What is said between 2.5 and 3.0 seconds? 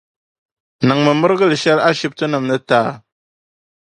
ti a.